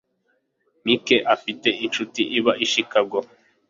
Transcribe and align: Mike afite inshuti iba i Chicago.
Mike 0.85 1.17
afite 1.35 1.69
inshuti 1.85 2.21
iba 2.37 2.53
i 2.65 2.65
Chicago. 2.73 3.17